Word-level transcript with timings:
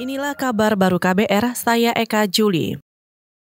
Inilah 0.00 0.32
kabar 0.32 0.80
baru 0.80 0.96
KBR, 0.96 1.52
saya 1.52 1.92
Eka 1.92 2.24
Juli. 2.24 2.80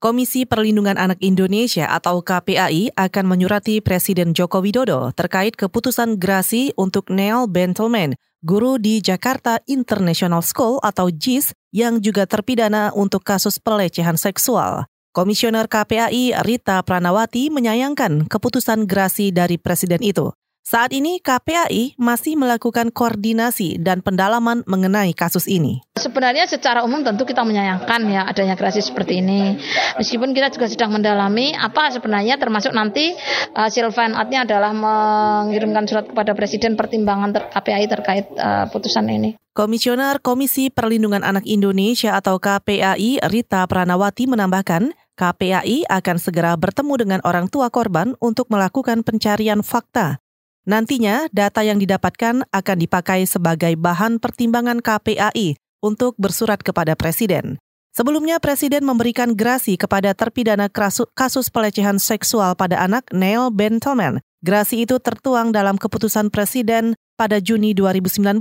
Komisi 0.00 0.48
Perlindungan 0.48 0.96
Anak 0.96 1.20
Indonesia 1.20 1.84
atau 1.92 2.24
KPAI 2.24 2.96
akan 2.96 3.24
menyurati 3.28 3.84
Presiden 3.84 4.32
Joko 4.32 4.64
Widodo 4.64 5.12
terkait 5.12 5.60
keputusan 5.60 6.16
grasi 6.16 6.72
untuk 6.80 7.12
Neil 7.12 7.52
Bentelman, 7.52 8.16
guru 8.40 8.80
di 8.80 9.04
Jakarta 9.04 9.60
International 9.68 10.40
School 10.40 10.80
atau 10.80 11.12
JIS 11.12 11.52
yang 11.68 12.00
juga 12.00 12.24
terpidana 12.24 12.96
untuk 12.96 13.28
kasus 13.28 13.60
pelecehan 13.60 14.16
seksual. 14.16 14.88
Komisioner 15.12 15.68
KPAI 15.68 16.32
Rita 16.48 16.80
Pranawati 16.80 17.52
menyayangkan 17.52 18.24
keputusan 18.24 18.88
grasi 18.88 19.36
dari 19.36 19.60
presiden 19.60 20.00
itu. 20.00 20.32
Saat 20.68 20.92
ini 20.92 21.16
KPAI 21.24 21.96
masih 21.96 22.36
melakukan 22.36 22.92
koordinasi 22.92 23.80
dan 23.80 24.04
pendalaman 24.04 24.60
mengenai 24.68 25.16
kasus 25.16 25.48
ini. 25.48 25.80
Sebenarnya 25.96 26.44
secara 26.44 26.84
umum 26.84 27.00
tentu 27.00 27.24
kita 27.24 27.40
menyayangkan 27.40 28.04
ya 28.04 28.28
adanya 28.28 28.52
gerasi 28.52 28.84
seperti 28.84 29.24
ini. 29.24 29.56
Meskipun 29.96 30.36
kita 30.36 30.52
juga 30.52 30.68
sedang 30.68 30.92
mendalami 30.92 31.56
apa 31.56 31.88
sebenarnya 31.88 32.36
termasuk 32.36 32.76
nanti 32.76 33.16
hasil 33.56 33.88
fine 33.96 34.12
art-nya 34.12 34.44
adalah 34.44 34.76
mengirimkan 34.76 35.88
surat 35.88 36.04
kepada 36.04 36.36
Presiden 36.36 36.76
pertimbangan 36.76 37.32
ter 37.32 37.48
KPAI 37.48 37.88
terkait 37.88 38.28
uh, 38.36 38.68
putusan 38.68 39.08
ini. 39.08 39.40
Komisioner 39.56 40.20
Komisi 40.20 40.68
Perlindungan 40.68 41.24
Anak 41.24 41.48
Indonesia 41.48 42.12
atau 42.12 42.36
KPAI 42.36 43.24
Rita 43.24 43.64
Pranawati 43.64 44.28
menambahkan, 44.28 44.92
KPAI 45.16 45.88
akan 45.88 46.16
segera 46.20 46.52
bertemu 46.60 46.94
dengan 47.00 47.20
orang 47.24 47.48
tua 47.48 47.72
korban 47.72 48.12
untuk 48.20 48.52
melakukan 48.52 49.00
pencarian 49.00 49.64
fakta. 49.64 50.20
Nantinya, 50.68 51.32
data 51.32 51.64
yang 51.64 51.80
didapatkan 51.80 52.44
akan 52.52 52.76
dipakai 52.76 53.24
sebagai 53.24 53.72
bahan 53.80 54.20
pertimbangan 54.20 54.84
KPAI 54.84 55.56
untuk 55.80 56.12
bersurat 56.20 56.60
kepada 56.60 56.92
Presiden. 56.92 57.56
Sebelumnya, 57.96 58.36
Presiden 58.36 58.84
memberikan 58.84 59.32
grasi 59.32 59.80
kepada 59.80 60.12
terpidana 60.12 60.68
kasus 61.16 61.48
pelecehan 61.48 61.96
seksual 61.96 62.52
pada 62.52 62.84
anak 62.84 63.08
Neil 63.16 63.48
Bentelman. 63.48 64.20
Grasi 64.44 64.84
itu 64.84 65.00
tertuang 65.00 65.56
dalam 65.56 65.80
keputusan 65.80 66.28
Presiden 66.28 66.92
pada 67.16 67.40
Juni 67.40 67.72
2019. 67.72 68.38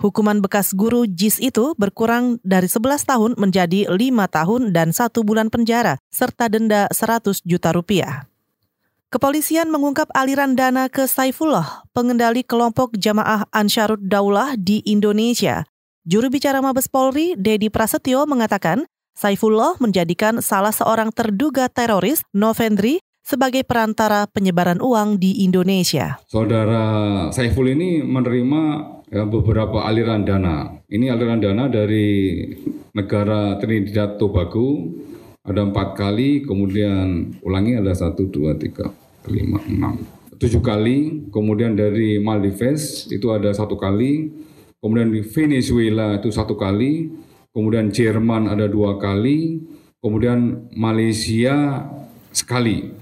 Hukuman 0.00 0.40
bekas 0.40 0.72
guru 0.72 1.04
JIS 1.04 1.44
itu 1.44 1.76
berkurang 1.76 2.40
dari 2.40 2.72
11 2.72 3.04
tahun 3.04 3.30
menjadi 3.36 3.92
5 3.92 4.00
tahun 4.32 4.62
dan 4.72 4.96
1 4.96 5.12
bulan 5.22 5.52
penjara, 5.52 6.00
serta 6.08 6.48
denda 6.48 6.88
100 6.88 7.44
juta 7.44 7.70
rupiah. 7.76 8.26
Kepolisian 9.06 9.70
mengungkap 9.70 10.10
aliran 10.18 10.58
dana 10.58 10.90
ke 10.90 11.06
Saifullah, 11.06 11.86
pengendali 11.94 12.42
kelompok 12.42 12.98
jamaah 12.98 13.46
Ansarut 13.54 14.02
Daulah 14.02 14.58
di 14.58 14.82
Indonesia. 14.82 15.62
Juru 16.02 16.26
bicara 16.26 16.58
Mabes 16.58 16.90
Polri, 16.90 17.38
Dedi 17.38 17.70
Prasetyo, 17.70 18.26
mengatakan 18.26 18.82
Saifullah 19.14 19.78
menjadikan 19.78 20.42
salah 20.42 20.74
seorang 20.74 21.14
terduga 21.14 21.70
teroris, 21.70 22.26
Novendri, 22.34 22.98
sebagai 23.22 23.62
perantara 23.62 24.26
penyebaran 24.26 24.82
uang 24.82 25.22
di 25.22 25.46
Indonesia. 25.46 26.18
Saudara 26.26 27.30
Saiful 27.30 27.78
ini 27.78 28.02
menerima 28.02 28.62
ya, 29.06 29.22
beberapa 29.22 29.86
aliran 29.86 30.26
dana. 30.26 30.82
Ini 30.90 31.14
aliran 31.14 31.38
dana 31.38 31.70
dari 31.70 32.42
negara 32.90 33.54
Trinidad 33.62 34.18
Tobago, 34.18 34.82
ada 35.46 35.62
empat 35.62 35.94
kali, 35.94 36.42
kemudian 36.42 37.38
ulangi 37.40 37.78
ada 37.78 37.94
satu, 37.94 38.26
dua, 38.26 38.58
tiga, 38.58 38.90
lima, 39.30 39.62
enam, 39.70 40.02
tujuh 40.36 40.60
kali, 40.60 41.30
kemudian 41.30 41.78
dari 41.78 42.18
Maldives 42.18 43.06
itu 43.08 43.30
ada 43.30 43.54
satu 43.54 43.78
kali, 43.78 44.34
kemudian 44.82 45.14
di 45.14 45.22
Venezuela 45.22 46.18
itu 46.18 46.34
satu 46.34 46.58
kali, 46.58 47.14
kemudian 47.54 47.94
Jerman 47.94 48.50
ada 48.50 48.66
dua 48.66 48.98
kali, 48.98 49.62
kemudian 50.02 50.68
Malaysia 50.74 51.86
sekali. 52.34 52.92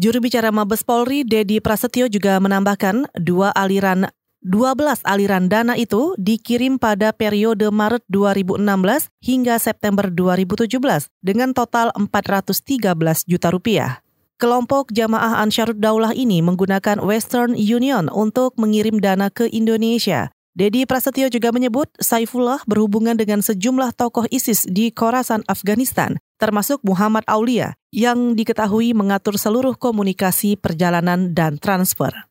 Juru 0.00 0.22
bicara 0.22 0.54
Mabes 0.54 0.86
Polri, 0.86 1.26
Dedi 1.26 1.58
Prasetyo 1.60 2.06
juga 2.08 2.38
menambahkan 2.40 3.10
dua 3.20 3.52
aliran 3.52 4.08
12 4.40 5.04
aliran 5.04 5.52
dana 5.52 5.76
itu 5.76 6.16
dikirim 6.16 6.80
pada 6.80 7.12
periode 7.12 7.68
Maret 7.68 8.00
2016 8.08 9.12
hingga 9.20 9.60
September 9.60 10.08
2017 10.08 10.80
dengan 11.20 11.52
total 11.52 11.92
413 11.92 13.28
juta 13.28 13.48
rupiah. 13.52 14.00
Kelompok 14.40 14.96
jamaah 14.96 15.44
Ansarut 15.44 15.76
Daulah 15.76 16.16
ini 16.16 16.40
menggunakan 16.40 17.04
Western 17.04 17.52
Union 17.52 18.08
untuk 18.08 18.56
mengirim 18.56 18.96
dana 18.96 19.28
ke 19.28 19.44
Indonesia. 19.52 20.32
Dedi 20.56 20.88
Prasetyo 20.88 21.28
juga 21.28 21.52
menyebut 21.52 21.92
Saifullah 22.00 22.64
berhubungan 22.64 23.20
dengan 23.20 23.44
sejumlah 23.44 23.92
tokoh 23.92 24.24
ISIS 24.32 24.64
di 24.64 24.88
Khorasan, 24.96 25.44
Afghanistan, 25.44 26.16
termasuk 26.40 26.80
Muhammad 26.80 27.28
Aulia, 27.28 27.76
yang 27.92 28.32
diketahui 28.32 28.96
mengatur 28.96 29.36
seluruh 29.36 29.76
komunikasi 29.76 30.56
perjalanan 30.56 31.36
dan 31.36 31.60
transfer. 31.60 32.29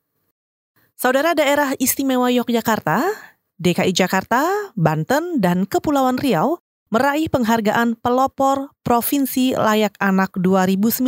Saudara 1.00 1.32
daerah 1.32 1.72
istimewa 1.80 2.28
Yogyakarta, 2.28 3.00
DKI 3.56 3.96
Jakarta, 3.96 4.44
Banten, 4.76 5.40
dan 5.40 5.64
Kepulauan 5.64 6.20
Riau 6.20 6.60
meraih 6.92 7.32
penghargaan 7.32 7.96
pelopor 7.96 8.76
Provinsi 8.84 9.56
Layak 9.56 9.96
Anak 9.96 10.36
2019 10.36 11.00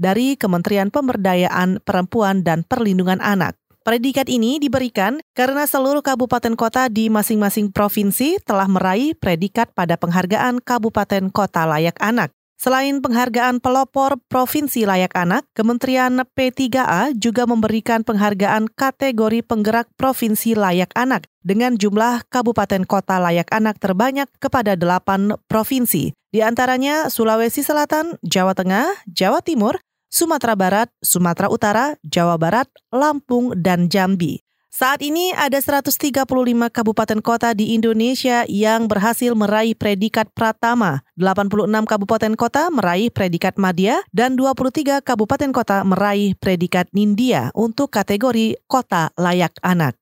dari 0.00 0.40
Kementerian 0.40 0.88
Pemberdayaan 0.88 1.84
Perempuan 1.84 2.40
dan 2.48 2.64
Perlindungan 2.64 3.20
Anak. 3.20 3.60
Predikat 3.84 4.24
ini 4.32 4.56
diberikan 4.56 5.20
karena 5.36 5.68
seluruh 5.68 6.00
kabupaten 6.00 6.56
kota 6.56 6.88
di 6.88 7.12
masing-masing 7.12 7.76
provinsi 7.76 8.40
telah 8.40 8.72
meraih 8.72 9.12
predikat 9.12 9.68
pada 9.76 10.00
penghargaan 10.00 10.64
Kabupaten 10.64 11.28
Kota 11.28 11.68
Layak 11.68 12.00
Anak. 12.00 12.32
Selain 12.60 13.00
penghargaan 13.00 13.56
pelopor 13.64 14.20
Provinsi 14.28 14.84
Layak 14.84 15.16
Anak, 15.16 15.48
Kementerian 15.56 16.20
P3A 16.36 17.16
juga 17.16 17.48
memberikan 17.48 18.04
penghargaan 18.04 18.68
kategori 18.76 19.40
penggerak 19.40 19.88
Provinsi 19.96 20.52
Layak 20.52 20.92
Anak 20.92 21.24
dengan 21.40 21.80
jumlah 21.80 22.28
kabupaten 22.28 22.84
kota 22.84 23.16
layak 23.16 23.48
anak 23.48 23.80
terbanyak 23.80 24.28
kepada 24.36 24.76
delapan 24.76 25.40
provinsi, 25.48 26.12
di 26.12 26.40
antaranya 26.44 27.08
Sulawesi 27.08 27.64
Selatan, 27.64 28.20
Jawa 28.20 28.52
Tengah, 28.52 29.08
Jawa 29.08 29.40
Timur, 29.40 29.80
Sumatera 30.12 30.52
Barat, 30.52 30.92
Sumatera 31.00 31.48
Utara, 31.48 31.96
Jawa 32.04 32.36
Barat, 32.36 32.68
Lampung, 32.92 33.56
dan 33.56 33.88
Jambi. 33.88 34.44
Saat 34.70 35.02
ini 35.02 35.34
ada 35.34 35.58
135 35.58 36.30
kabupaten 36.70 37.18
kota 37.18 37.50
di 37.58 37.74
Indonesia 37.74 38.46
yang 38.46 38.86
berhasil 38.86 39.34
meraih 39.34 39.74
predikat 39.74 40.30
Pratama, 40.30 41.02
86 41.18 41.66
kabupaten 41.90 42.38
kota 42.38 42.70
meraih 42.70 43.10
predikat 43.10 43.58
Madya, 43.58 43.98
dan 44.14 44.38
23 44.38 45.02
kabupaten 45.02 45.50
kota 45.50 45.82
meraih 45.82 46.38
predikat 46.38 46.86
Nindya 46.94 47.50
untuk 47.58 47.90
kategori 47.90 48.62
kota 48.70 49.10
layak 49.18 49.58
anak. 49.66 49.98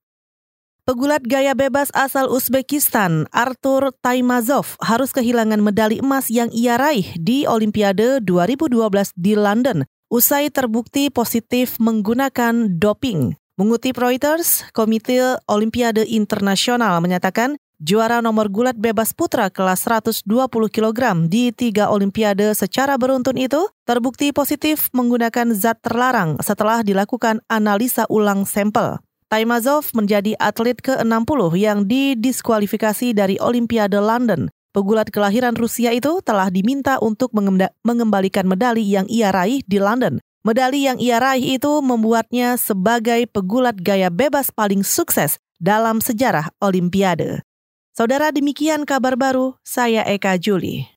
Pegulat 0.85 1.25
gaya 1.25 1.57
bebas 1.57 1.89
asal 1.97 2.29
Uzbekistan, 2.29 3.25
Artur 3.33 3.89
Taimazov, 4.05 4.77
harus 4.85 5.09
kehilangan 5.09 5.65
medali 5.65 5.97
emas 5.97 6.29
yang 6.29 6.53
ia 6.53 6.77
raih 6.77 7.09
di 7.17 7.49
Olimpiade 7.49 8.21
2012 8.21 9.17
di 9.17 9.33
London 9.33 9.81
usai 10.13 10.53
terbukti 10.53 11.09
positif 11.09 11.81
menggunakan 11.81 12.77
doping. 12.77 13.38
Mengutip 13.59 13.99
Reuters, 13.99 14.63
Komite 14.71 15.19
Olimpiade 15.51 16.07
Internasional 16.07 17.03
menyatakan 17.03 17.59
juara 17.75 18.23
nomor 18.23 18.47
gulat 18.47 18.79
bebas 18.79 19.11
putra 19.11 19.51
kelas 19.51 19.83
120 19.83 20.23
kg 20.71 20.99
di 21.27 21.51
tiga 21.51 21.91
Olimpiade 21.91 22.55
secara 22.55 22.95
beruntun 22.95 23.35
itu 23.35 23.59
terbukti 23.83 24.31
positif 24.31 24.87
menggunakan 24.95 25.51
zat 25.51 25.83
terlarang 25.83 26.39
setelah 26.39 26.87
dilakukan 26.87 27.43
analisa 27.51 28.07
ulang 28.07 28.47
sampel. 28.47 28.95
Taimazov 29.27 29.91
menjadi 29.91 30.39
atlet 30.39 30.79
ke-60 30.79 31.51
yang 31.59 31.83
didiskualifikasi 31.83 33.11
dari 33.11 33.35
Olimpiade 33.43 33.99
London. 33.99 34.47
Pegulat 34.71 35.11
kelahiran 35.11 35.59
Rusia 35.59 35.91
itu 35.91 36.23
telah 36.23 36.47
diminta 36.47 36.95
untuk 37.03 37.35
mengembalikan 37.83 38.47
medali 38.47 38.87
yang 38.87 39.03
ia 39.11 39.35
raih 39.35 39.59
di 39.67 39.83
London 39.83 40.23
Medali 40.49 40.89
yang 40.89 40.97
ia 40.97 41.21
raih 41.21 41.61
itu 41.61 41.69
membuatnya 41.77 42.57
sebagai 42.57 43.29
pegulat 43.29 43.77
gaya 43.77 44.09
bebas 44.09 44.49
paling 44.49 44.81
sukses 44.81 45.37
dalam 45.61 46.01
sejarah 46.01 46.49
Olimpiade. 46.57 47.45
Saudara 47.93 48.33
demikian 48.33 48.81
kabar 48.81 49.13
baru, 49.13 49.53
saya 49.61 50.01
Eka 50.09 50.41
Juli. 50.41 50.89